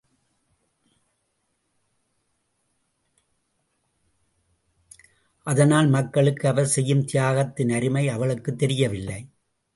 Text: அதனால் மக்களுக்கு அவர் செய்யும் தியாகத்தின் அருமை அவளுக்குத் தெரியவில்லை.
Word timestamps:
அதனால் 5.47 5.87
மக்களுக்கு 5.87 6.47
அவர் 6.47 6.65
செய்யும் 6.65 7.05
தியாகத்தின் 7.13 7.73
அருமை 7.73 8.09
அவளுக்குத் 8.09 8.57
தெரியவில்லை. 8.57 9.19